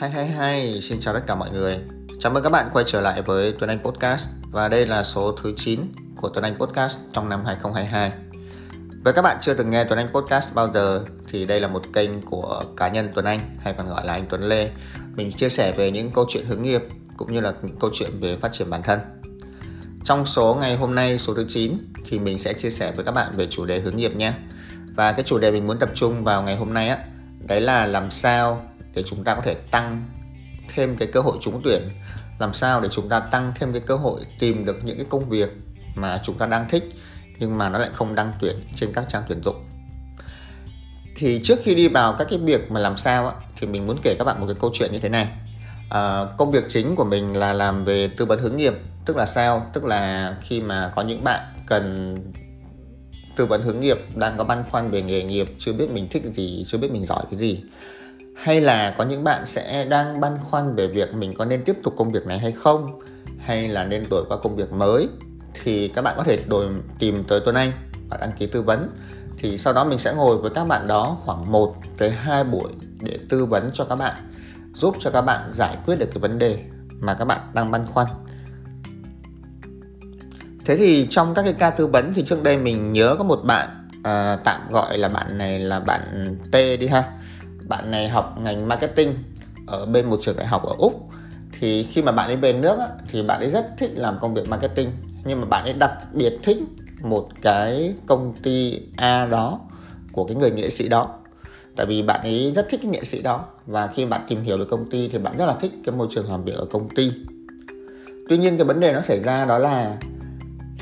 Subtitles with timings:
[0.00, 1.78] Hay hay hay, xin chào tất cả mọi người.
[2.20, 5.32] Chào mừng các bạn quay trở lại với Tuấn Anh Podcast và đây là số
[5.32, 5.80] thứ 9
[6.16, 8.12] của Tuấn Anh Podcast trong năm 2022.
[9.04, 11.82] Với các bạn chưa từng nghe Tuấn Anh Podcast bao giờ thì đây là một
[11.92, 14.70] kênh của cá nhân Tuấn Anh hay còn gọi là anh Tuấn Lê.
[15.16, 16.82] Mình chia sẻ về những câu chuyện hướng nghiệp
[17.16, 19.00] cũng như là câu chuyện về phát triển bản thân.
[20.04, 21.78] Trong số ngày hôm nay số thứ 9
[22.08, 24.32] thì mình sẽ chia sẻ với các bạn về chủ đề hướng nghiệp nhé.
[24.94, 26.98] Và cái chủ đề mình muốn tập trung vào ngày hôm nay á,
[27.48, 30.06] đấy là làm sao để chúng ta có thể tăng
[30.74, 31.82] thêm cái cơ hội trúng tuyển.
[32.38, 35.28] Làm sao để chúng ta tăng thêm cái cơ hội tìm được những cái công
[35.28, 35.50] việc
[35.94, 36.88] mà chúng ta đang thích
[37.38, 39.64] nhưng mà nó lại không đăng tuyển trên các trang tuyển dụng.
[41.16, 43.98] Thì trước khi đi vào các cái việc mà làm sao á, thì mình muốn
[44.02, 45.28] kể các bạn một cái câu chuyện như thế này.
[45.90, 48.74] À, công việc chính của mình là làm về tư vấn hướng nghiệp
[49.06, 49.70] tức là sao?
[49.72, 52.16] Tức là khi mà có những bạn cần
[53.36, 56.22] tư vấn hướng nghiệp đang có băn khoăn về nghề nghiệp chưa biết mình thích
[56.34, 57.60] gì chưa biết mình giỏi cái gì
[58.40, 61.76] hay là có những bạn sẽ đang băn khoăn về việc mình có nên tiếp
[61.82, 63.00] tục công việc này hay không?
[63.38, 65.08] Hay là nên đổi qua công việc mới?
[65.62, 66.66] Thì các bạn có thể đổi
[66.98, 67.72] tìm tới Tuấn Anh
[68.10, 68.88] và đăng ký tư vấn.
[69.38, 72.68] Thì sau đó mình sẽ ngồi với các bạn đó khoảng 1 tới 2 buổi
[73.00, 74.14] để tư vấn cho các bạn
[74.74, 76.58] giúp cho các bạn giải quyết được cái vấn đề
[77.00, 78.06] mà các bạn đang băn khoăn.
[80.64, 83.40] Thế thì trong các cái ca tư vấn thì trước đây mình nhớ có một
[83.44, 83.68] bạn
[84.02, 87.19] à, tạm gọi là bạn này là bạn T đi ha
[87.70, 89.14] bạn này học ngành marketing
[89.66, 91.08] ở bên một trường đại học ở úc
[91.60, 94.34] thì khi mà bạn ấy về nước á, thì bạn ấy rất thích làm công
[94.34, 94.90] việc marketing.
[95.24, 96.58] Nhưng mà bạn ấy đặc biệt thích
[97.02, 99.60] một cái công ty A đó
[100.12, 101.08] của cái người nghệ sĩ đó.
[101.76, 104.56] Tại vì bạn ấy rất thích cái nghệ sĩ đó và khi bạn tìm hiểu
[104.56, 106.88] về công ty thì bạn rất là thích cái môi trường làm việc ở công
[106.88, 107.12] ty.
[108.28, 109.96] Tuy nhiên cái vấn đề nó xảy ra đó là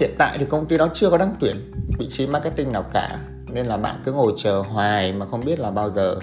[0.00, 3.18] hiện tại thì công ty đó chưa có đăng tuyển vị trí marketing nào cả
[3.52, 6.16] nên là bạn cứ ngồi chờ hoài mà không biết là bao giờ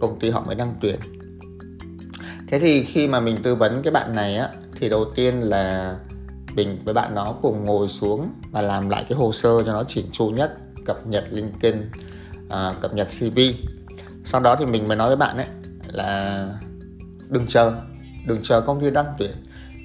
[0.00, 1.00] công ty họ mới đăng tuyển.
[2.48, 4.48] Thế thì khi mà mình tư vấn cái bạn này á
[4.80, 5.96] thì đầu tiên là
[6.54, 9.84] mình với bạn nó cùng ngồi xuống và làm lại cái hồ sơ cho nó
[9.88, 10.54] chỉnh chu nhất
[10.84, 11.90] cập nhật LinkedIn
[12.50, 13.38] à, cập nhật CV
[14.24, 15.46] sau đó thì mình mới nói với bạn ấy
[15.86, 16.48] là
[17.28, 17.72] đừng chờ
[18.26, 19.30] đừng chờ công ty đăng tuyển.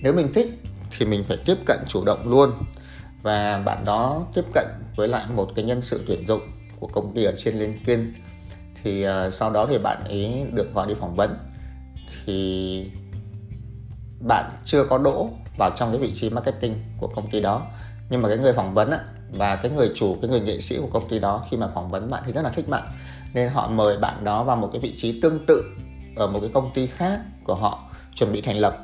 [0.01, 0.61] Nếu mình thích
[0.97, 2.51] thì mình phải tiếp cận chủ động luôn.
[3.22, 6.41] Và bạn đó tiếp cận với lại một cái nhân sự tuyển dụng
[6.79, 8.13] của công ty ở trên LinkedIn
[8.84, 11.38] thì uh, sau đó thì bạn ấy được gọi đi phỏng vấn.
[12.25, 12.91] Thì
[14.19, 17.67] bạn chưa có đỗ vào trong cái vị trí marketing của công ty đó.
[18.09, 19.00] Nhưng mà cái người phỏng vấn á,
[19.31, 21.90] và cái người chủ cái người nghệ sĩ của công ty đó khi mà phỏng
[21.91, 22.90] vấn bạn thì rất là thích bạn.
[23.34, 25.63] Nên họ mời bạn đó vào một cái vị trí tương tự
[26.16, 27.79] ở một cái công ty khác của họ
[28.16, 28.78] chuẩn bị thành lập.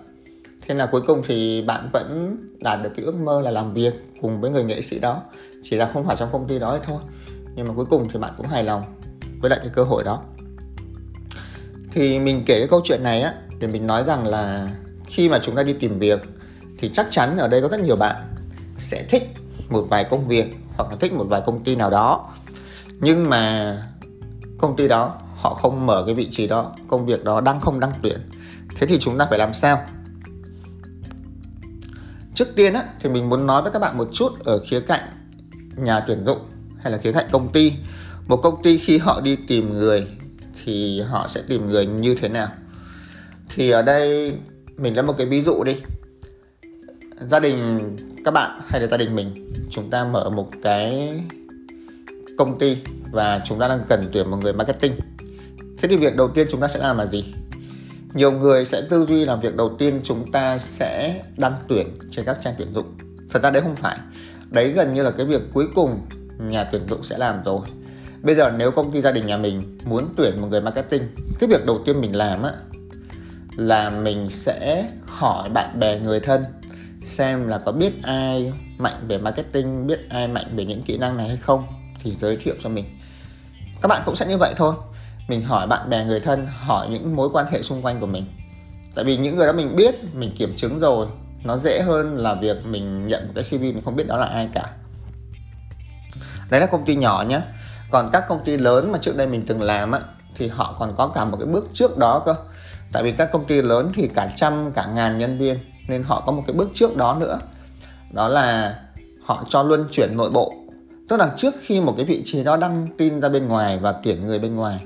[0.67, 3.93] Thế là cuối cùng thì bạn vẫn đạt được cái ước mơ là làm việc
[4.21, 5.21] cùng với người nghệ sĩ đó.
[5.63, 6.97] Chỉ là không phải trong công ty đó thôi.
[7.55, 8.83] Nhưng mà cuối cùng thì bạn cũng hài lòng
[9.45, 10.21] với lại cái cơ hội đó.
[11.91, 14.69] Thì mình kể cái câu chuyện này á, để mình nói rằng là
[15.07, 16.21] khi mà chúng ta đi tìm việc,
[16.77, 18.15] thì chắc chắn ở đây có rất nhiều bạn
[18.79, 19.33] sẽ thích
[19.69, 22.33] một vài công việc hoặc là thích một vài công ty nào đó.
[22.99, 23.77] Nhưng mà
[24.57, 27.79] công ty đó, họ không mở cái vị trí đó, công việc đó đang không
[27.79, 28.19] đăng tuyển.
[28.75, 29.81] Thế thì chúng ta phải làm sao?
[32.33, 35.03] Trước tiên á, thì mình muốn nói với các bạn một chút ở khía cạnh
[35.75, 36.39] nhà tuyển dụng
[36.81, 37.73] hay là khía cạnh công ty
[38.27, 40.07] một công ty khi họ đi tìm người,
[40.63, 42.47] thì họ sẽ tìm người như thế nào?
[43.55, 44.33] Thì ở đây
[44.77, 45.75] mình lấy một cái ví dụ đi.
[47.19, 47.79] Gia đình
[48.25, 51.13] các bạn hay là gia đình mình, chúng ta mở một cái
[52.37, 52.77] công ty
[53.11, 54.93] và chúng ta đang cần tuyển một người marketing.
[55.77, 57.33] Thế thì việc đầu tiên chúng ta sẽ làm là gì?
[58.13, 62.25] Nhiều người sẽ tư duy là việc đầu tiên chúng ta sẽ đăng tuyển trên
[62.25, 62.85] các trang tuyển dụng.
[63.29, 63.97] Thật ra đấy không phải.
[64.49, 65.99] Đấy gần như là cái việc cuối cùng
[66.39, 67.67] nhà tuyển dụng sẽ làm rồi
[68.25, 71.03] bây giờ nếu công ty gia đình nhà mình muốn tuyển một người marketing,
[71.39, 72.51] cái việc đầu tiên mình làm á,
[73.55, 76.43] là mình sẽ hỏi bạn bè người thân
[77.03, 81.17] xem là có biết ai mạnh về marketing, biết ai mạnh về những kỹ năng
[81.17, 81.63] này hay không,
[82.03, 82.85] thì giới thiệu cho mình.
[83.81, 84.75] Các bạn cũng sẽ như vậy thôi.
[85.27, 88.25] Mình hỏi bạn bè người thân, hỏi những mối quan hệ xung quanh của mình.
[88.95, 91.07] Tại vì những người đó mình biết, mình kiểm chứng rồi,
[91.43, 94.25] nó dễ hơn là việc mình nhận một cái cv mình không biết đó là
[94.25, 94.63] ai cả.
[96.49, 97.39] Đấy là công ty nhỏ nhé
[97.91, 99.99] còn các công ty lớn mà trước đây mình từng làm á,
[100.35, 102.35] thì họ còn có cả một cái bước trước đó cơ.
[102.91, 106.23] Tại vì các công ty lớn thì cả trăm, cả ngàn nhân viên, nên họ
[106.25, 107.39] có một cái bước trước đó nữa.
[108.11, 108.75] Đó là
[109.23, 110.53] họ cho luân chuyển nội bộ.
[111.09, 113.91] Tức là trước khi một cái vị trí đó đăng tin ra bên ngoài và
[113.91, 114.79] tuyển người bên ngoài,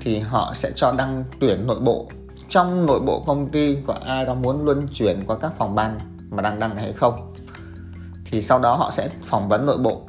[0.00, 2.06] thì họ sẽ cho đăng tuyển nội bộ.
[2.48, 5.98] Trong nội bộ công ty có ai đó muốn luân chuyển qua các phòng ban
[6.30, 7.34] mà đang đăng hay không,
[8.30, 10.02] thì sau đó họ sẽ phỏng vấn nội bộ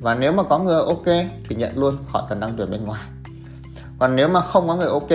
[0.00, 3.02] và nếu mà có người ok thì nhận luôn khỏi cần đăng tuyển bên ngoài.
[3.98, 5.10] Còn nếu mà không có người ok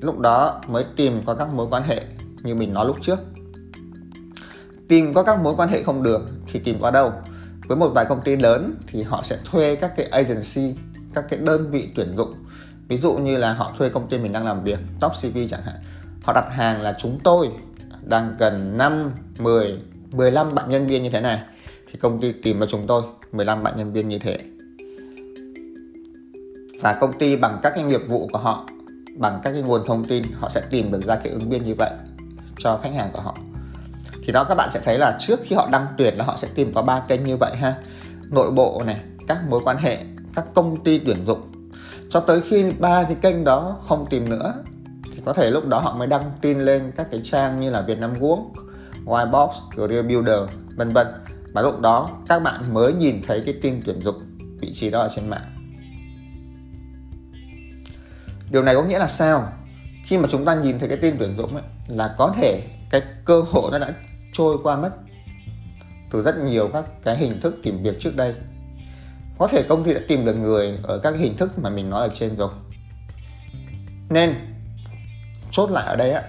[0.00, 2.02] lúc đó mới tìm có các mối quan hệ
[2.42, 3.18] như mình nói lúc trước.
[4.88, 6.22] Tìm có các mối quan hệ không được
[6.52, 7.12] thì tìm qua đâu.
[7.68, 10.74] Với một vài công ty lớn thì họ sẽ thuê các cái agency
[11.14, 12.34] các cái đơn vị tuyển dụng.
[12.88, 15.62] Ví dụ như là họ thuê công ty mình đang làm việc top cv chẳng
[15.62, 15.74] hạn.
[16.22, 17.50] Họ đặt hàng là chúng tôi
[18.02, 19.78] đang cần 5, 10,
[20.10, 21.40] 15 bạn nhân viên như thế này
[21.94, 23.02] thì công ty tìm cho chúng tôi
[23.32, 24.38] 15 bạn nhân viên như thế.
[26.80, 28.66] Và công ty bằng các cái nghiệp vụ của họ
[29.16, 31.74] bằng các cái nguồn thông tin họ sẽ tìm được ra cái ứng viên như
[31.78, 31.90] vậy
[32.58, 33.36] cho khách hàng của họ.
[34.26, 36.48] Thì đó các bạn sẽ thấy là trước khi họ đăng tuyển là họ sẽ
[36.54, 37.74] tìm có ba kênh như vậy ha.
[38.30, 39.98] Nội bộ này các mối quan hệ
[40.34, 41.40] các công ty tuyển dụng.
[42.10, 44.54] Cho tới khi ba cái kênh đó không tìm nữa
[45.12, 47.80] thì có thể lúc đó họ mới đăng tin lên các cái trang như là
[47.80, 48.50] Việt Nam Work,
[49.04, 50.40] Whitebox, Career Builder,
[50.76, 51.06] vân vân.
[51.54, 55.00] Và lúc đó các bạn mới nhìn thấy cái tin tuyển dụng vị trí đó
[55.00, 55.54] ở trên mạng.
[58.50, 59.52] Điều này có nghĩa là sao?
[60.06, 63.02] Khi mà chúng ta nhìn thấy cái tin tuyển dụng ấy, là có thể cái
[63.24, 63.92] cơ hội nó đã
[64.32, 64.90] trôi qua mất
[66.10, 68.34] từ rất nhiều các cái hình thức tìm việc trước đây
[69.38, 72.08] có thể công ty đã tìm được người ở các hình thức mà mình nói
[72.08, 72.50] ở trên rồi
[74.10, 74.34] nên
[75.50, 76.22] chốt lại ở đây á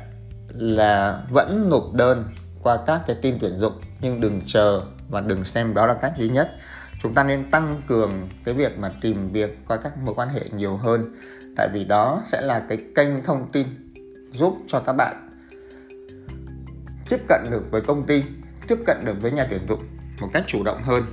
[0.47, 2.23] là vẫn nộp đơn
[2.63, 6.13] qua các cái tin tuyển dụng nhưng đừng chờ và đừng xem đó là cách
[6.17, 6.55] duy nhất.
[7.01, 10.41] Chúng ta nên tăng cường cái việc mà tìm việc qua các mối quan hệ
[10.51, 11.15] nhiều hơn.
[11.57, 13.67] Tại vì đó sẽ là cái kênh thông tin
[14.31, 15.29] giúp cho các bạn
[17.09, 18.23] tiếp cận được với công ty
[18.67, 19.83] tiếp cận được với nhà tuyển dụng
[20.19, 21.03] một cách chủ động hơn.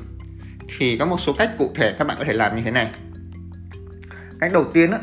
[0.79, 2.91] Thì có một số cách cụ thể các bạn có thể làm như thế này.
[4.41, 4.99] Cách đầu tiên đó,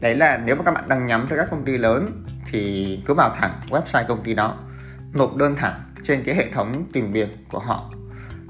[0.00, 3.14] đấy là nếu mà các bạn đang nhắm tới các công ty lớn thì cứ
[3.14, 4.58] vào thẳng website công ty đó
[5.12, 7.90] nộp đơn thẳng trên cái hệ thống tìm việc của họ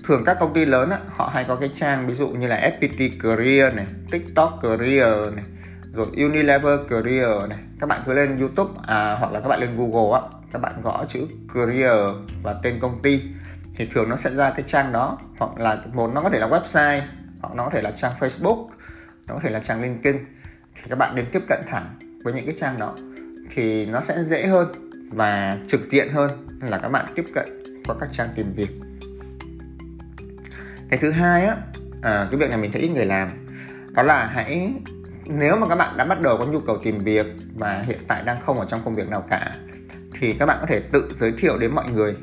[0.07, 2.71] thường các công ty lớn á, họ hay có cái trang ví dụ như là
[2.81, 5.45] FPT Career này, TikTok Career này,
[5.93, 7.59] rồi Unilever Career này.
[7.81, 10.81] Các bạn cứ lên YouTube à, hoặc là các bạn lên Google á, các bạn
[10.83, 12.01] gõ chữ Career
[12.43, 13.23] và tên công ty
[13.77, 15.19] thì thường nó sẽ ra cái trang đó.
[15.39, 17.01] Hoặc là một nó có thể là website
[17.43, 18.69] hoặc nó có thể là trang Facebook
[19.27, 20.17] nó có thể là trang LinkedIn.
[20.75, 22.95] Thì các bạn đến tiếp cận thẳng với những cái trang đó
[23.51, 24.73] thì nó sẽ dễ hơn
[25.11, 27.49] và trực diện hơn là các bạn tiếp cận
[27.87, 28.86] qua các trang tìm việc
[30.91, 31.57] cái thứ hai á
[32.03, 33.29] à, cái việc này mình thấy ít người làm
[33.93, 34.73] đó là hãy
[35.27, 38.23] nếu mà các bạn đã bắt đầu có nhu cầu tìm việc và hiện tại
[38.23, 39.57] đang không ở trong công việc nào cả
[40.21, 42.17] thì các bạn có thể tự giới thiệu đến mọi người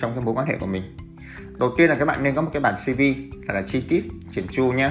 [0.00, 0.82] trong cái mối quan hệ của mình.
[1.58, 3.00] Đầu tiên là các bạn nên có một cái bản CV
[3.46, 4.90] là, là chi tiết chỉn chu nhé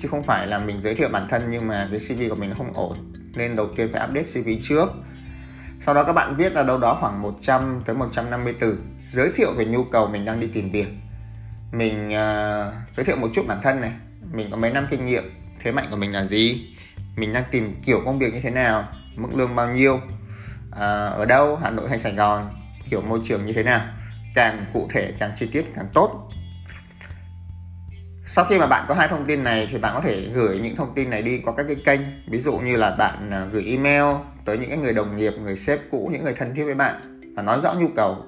[0.00, 2.50] chứ không phải là mình giới thiệu bản thân nhưng mà cái CV của mình
[2.50, 2.96] nó không ổn
[3.34, 4.88] nên đầu tiên phải update CV trước.
[5.80, 8.78] Sau đó các bạn viết là đâu đó khoảng 100 tới 150 từ
[9.10, 10.88] giới thiệu về nhu cầu mình đang đi tìm việc
[11.72, 13.92] mình uh, giới thiệu một chút bản thân này.
[14.32, 15.34] Mình có mấy năm kinh nghiệm.
[15.62, 16.76] Thế mạnh của mình là gì?
[17.16, 18.88] Mình đang tìm kiểu công việc như thế nào?
[19.16, 19.94] Mức lương bao nhiêu?
[19.96, 20.74] Uh,
[21.16, 21.56] ở đâu?
[21.56, 22.48] Hà nội hay sài gòn?
[22.90, 23.80] Kiểu môi trường như thế nào?
[24.34, 26.30] Càng cụ thể càng chi tiết càng tốt.
[28.26, 30.76] Sau khi mà bạn có hai thông tin này thì bạn có thể gửi những
[30.76, 32.00] thông tin này đi qua các cái kênh.
[32.30, 34.04] Ví dụ như là bạn à, gửi email
[34.44, 37.20] tới những cái người đồng nghiệp người sếp cũ những người thân thiết với bạn
[37.36, 38.24] và nói rõ nhu cầu.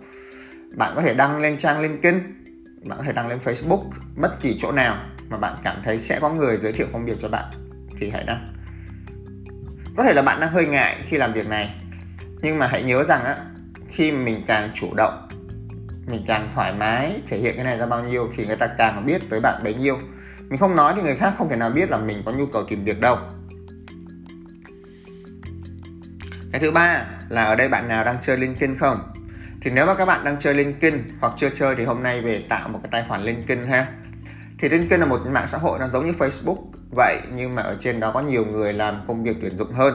[0.77, 2.40] Bạn có thể đăng lên trang linkedin
[2.85, 4.97] bạn có thể đăng lên facebook bất kỳ chỗ nào
[5.29, 7.51] mà bạn cảm thấy sẽ có người giới thiệu công việc cho bạn
[7.99, 8.55] thì hãy đăng.
[9.97, 11.75] Có thể là bạn đang hơi ngại khi làm việc này,
[12.43, 13.37] nhưng mà hãy nhớ rằng á,
[13.89, 15.29] khi mình càng chủ động,
[16.07, 19.07] mình càng thoải mái thể hiện cái này ra bao nhiêu thì người ta càng
[19.07, 19.99] biết tới bạn bấy nhiêu.
[20.49, 22.65] Mình không nói thì người khác không thể nào biết là mình có nhu cầu
[22.65, 23.19] tìm việc đâu.
[26.53, 28.99] Cái thứ ba là ở đây bạn nào đang chơi LinkedIn không?
[29.61, 32.45] Thì nếu mà các bạn đang chơi LinkedIn hoặc chưa chơi thì hôm nay về
[32.49, 33.87] tạo một cái tài khoản LinkedIn ha.
[34.59, 36.57] Thì LinkedIn là một mạng xã hội nó giống như Facebook
[36.97, 39.95] vậy, nhưng mà ở trên đó có nhiều người làm công việc tuyển dụng hơn.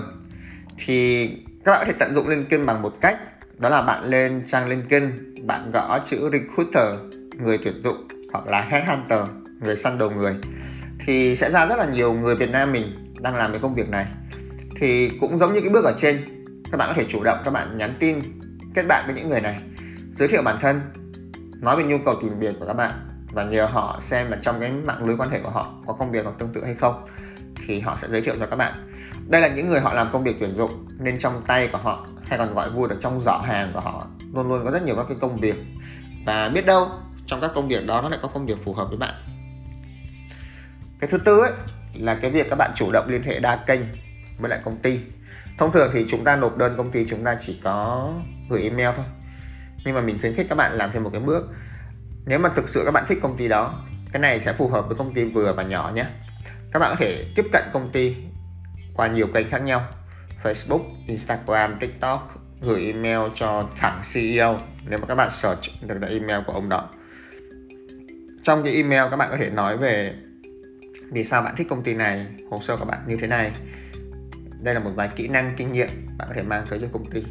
[0.86, 1.28] Thì
[1.66, 3.18] các bạn có thể tận dụng LinkedIn bằng một cách,
[3.60, 5.04] đó là bạn lên trang LinkedIn
[5.48, 7.00] bạn gõ chữ recruiter,
[7.38, 9.20] người tuyển dụng, hoặc là headhunter,
[9.62, 10.36] người săn đầu người.
[11.06, 13.90] Thì sẽ ra rất là nhiều người Việt Nam mình đang làm cái công việc
[13.90, 14.06] này.
[14.76, 16.26] Thì cũng giống như cái bước ở trên,
[16.72, 18.22] các bạn có thể chủ động các bạn nhắn tin
[18.76, 19.62] kết bạn với những người này.
[20.12, 20.82] Giới thiệu bản thân,
[21.62, 22.92] nói về nhu cầu tìm việc của các bạn,
[23.32, 26.12] và nhờ họ xem là trong cái mạng lưới quan hệ của họ có công
[26.12, 27.08] việc nào tương tự hay không,
[27.68, 28.74] thì họ sẽ giới thiệu cho các bạn.
[29.28, 32.08] Đây là những người họ làm công việc tuyển dụng nên trong tay của họ,
[32.26, 34.96] hay còn gọi vui là trong giỏ hàng của họ, luôn luôn có rất nhiều
[34.96, 35.56] các cái công việc.
[36.26, 36.88] Và biết đâu,
[37.28, 39.14] trong các công việc đó nó lại có công việc phù hợp với bạn.
[41.00, 41.52] Cái thứ tư ấy,
[41.94, 43.82] là cái việc các bạn chủ động liên hệ đa kênh
[44.40, 45.00] với lại công ty.
[45.58, 48.12] Thông thường thì chúng ta nộp đơn công ty chúng ta chỉ có
[48.50, 49.06] gửi email thôi.
[49.86, 51.50] Nhưng mà mình khuyến khích các bạn làm thêm một cái bước.
[52.26, 54.88] Nếu mà thực sự các bạn thích công ty đó cái này sẽ phù hợp
[54.88, 56.06] với công ty vừa và nhỏ nhé.
[56.72, 58.16] Các bạn có thể tiếp cận công ty
[58.96, 59.88] qua nhiều kênh khác nhau.
[60.44, 66.10] Facebook, Instagram, TikTok gửi email cho thẳng CEO nếu mà các bạn search được cái
[66.10, 66.90] email của ông đó.
[68.44, 70.14] Trong cái email các bạn có thể nói về
[71.12, 73.52] vì sao bạn thích công ty này hồ sơ của bạn như thế này.
[74.62, 77.12] Đây là một vài kỹ năng kinh nghiệm bạn có thể mang tới cho công
[77.12, 77.24] ty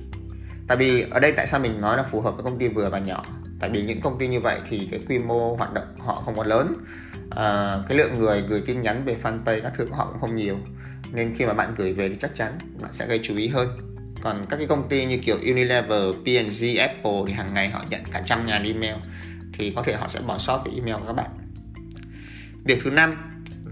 [0.68, 2.90] tại vì ở đây tại sao mình nói là phù hợp với công ty vừa
[2.90, 3.24] và nhỏ?
[3.60, 6.36] Tại vì những công ty như vậy thì cái quy mô hoạt động họ không
[6.36, 6.74] có lớn.
[7.30, 10.36] À, cái lượng người gửi tin nhắn về fanpage các thứ của họ cũng không
[10.36, 10.58] nhiều.
[11.12, 13.68] Nên khi mà bạn gửi về thì chắc chắn bạn sẽ gây chú ý hơn.
[14.22, 18.00] Còn các cái công ty như kiểu Unilever, P&G, Apple thì hàng ngày họ nhận
[18.12, 18.94] cả trăm ngàn email
[19.52, 21.30] thì có thể họ sẽ bỏ sót cái email của các bạn.
[22.64, 23.16] Việc thứ năm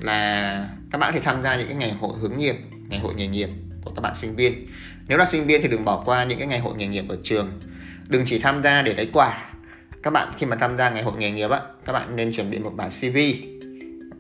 [0.00, 2.56] là các bạn có thể tham gia những cái ngày hội hướng nghiệp
[2.88, 3.48] ngày hội nghề nghiệp
[3.84, 4.66] của các bạn sinh viên
[5.08, 7.18] nếu là sinh viên thì đừng bỏ qua những cái ngày hội nghề nghiệp ở
[7.22, 7.60] trường.
[8.08, 9.52] Đừng chỉ tham gia để lấy quà.
[10.02, 12.50] Các bạn khi mà tham gia ngày hội nghề nghiệp á các bạn nên chuẩn
[12.50, 13.16] bị một bản CV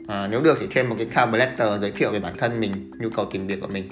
[0.08, 2.90] à, nếu được thì thêm một cái cover letter giới thiệu về bản thân mình
[2.98, 3.88] nhu cầu tìm việc của mình.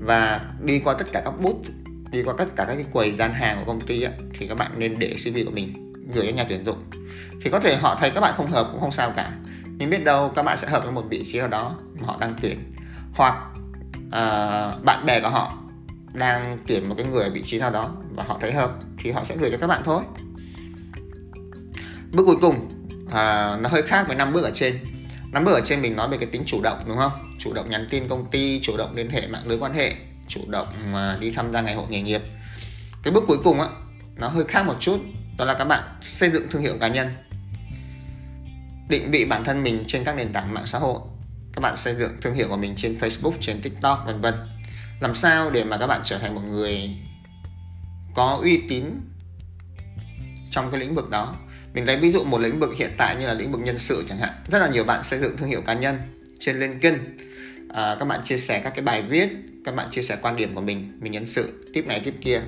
[0.00, 1.62] Và đi qua tất cả các bút
[2.10, 4.58] đi qua tất cả các cái quầy gian hàng của công ty á, thì các
[4.58, 6.78] bạn nên để CV của mình gửi cho nhà tuyển dụng.
[7.42, 9.30] Thì có thể họ thấy các bạn không hợp cũng không sao cả.
[9.78, 12.16] Nhưng biết đâu các bạn sẽ hợp với một vị trí nào đó mà họ
[12.20, 12.58] đang tuyển.
[13.14, 13.34] Hoặc
[14.06, 15.58] uh, bạn bè của họ
[16.14, 19.10] đang tuyển một cái người ở vị trí nào đó và họ thấy hợp thì
[19.10, 20.02] họ sẽ gửi cho các bạn thôi.
[22.12, 22.68] Bước cuối cùng
[23.10, 24.78] à, nó hơi khác với năm bước ở trên.
[25.32, 27.36] Năm bước ở trên mình nói về cái tính chủ động đúng không?
[27.38, 29.92] Chủ động nhắn tin công ty chủ động liên hệ mạng lưới quan hệ
[30.28, 32.22] chủ động mà đi tham gia ngày hội nghề nghiệp.
[33.02, 33.68] Cái bước cuối cùng á
[34.16, 35.00] nó hơi khác một chút
[35.38, 37.08] đó là các bạn xây dựng thương hiệu cá nhân.
[38.88, 41.00] Định vị bản thân mình trên các nền tảng mạng xã hội.
[41.52, 44.34] Các bạn xây dựng thương hiệu của mình trên Facebook trên TikTok vân vân
[45.04, 46.90] làm sao để mà các bạn trở thành một người
[48.14, 48.84] có uy tín
[50.50, 51.36] trong cái lĩnh vực đó?
[51.74, 54.04] Mình lấy ví dụ một lĩnh vực hiện tại như là lĩnh vực nhân sự
[54.08, 54.30] chẳng hạn.
[54.48, 55.98] Rất là nhiều bạn xây dựng thương hiệu cá nhân
[56.40, 56.94] trên LinkedIn.
[57.74, 59.28] À, các bạn chia sẻ các cái bài viết
[59.64, 62.40] các bạn chia sẻ quan điểm của mình mình nhân sự tiếp này tiếp kia.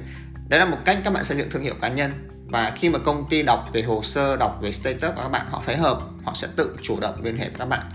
[0.49, 2.13] Đấy là một cách các bạn xây dựng thương hiệu cá nhân.
[2.47, 5.47] Và khi mà công ty đọc về hồ sơ đọc về status của các bạn
[5.51, 7.87] họ phối hợp họ sẽ tự chủ động liên hệ với các bạn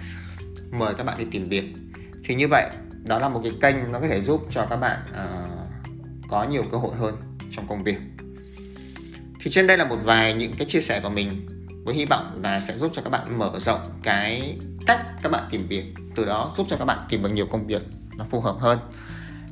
[0.71, 1.65] mời các bạn đi tìm việc.
[2.25, 2.69] Thì như vậy
[3.03, 6.63] đó là một cái kênh nó có thể giúp cho các bạn uh, có nhiều
[6.71, 7.15] cơ hội hơn
[7.51, 7.97] trong công việc.
[9.39, 11.47] Thì trên đây là một vài những cái chia sẻ của mình
[11.85, 15.43] với hy vọng là sẽ giúp cho các bạn mở rộng cái cách các bạn
[15.51, 17.81] tìm việc từ đó giúp cho các bạn tìm được nhiều công việc
[18.17, 18.79] nó phù hợp hơn.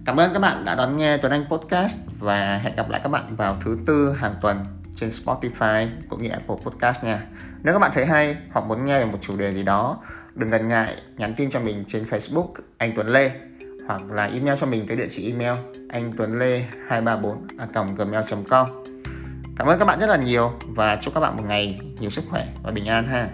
[0.06, 3.10] Cảm ơn các bạn đã đón nghe Tuấn Anh Podcast và hẹn gặp lại các
[3.10, 4.66] bạn vào thứ tư hàng tuần
[4.96, 7.22] trên Spotify cũng như Apple Podcast nha.
[7.64, 10.02] Nếu các bạn thấy hay hoặc muốn nghe về một chủ đề gì đó
[10.40, 13.32] đừng ngần ngại nhắn tin cho mình trên Facebook, anh Tuấn Lê,
[13.88, 18.68] hoặc là email cho mình tới địa chỉ email anh Tuấn Lê 234 gmail.com
[19.58, 22.24] Cảm ơn các bạn rất là nhiều và chúc các bạn một ngày nhiều sức
[22.30, 23.30] khỏe và bình an ha.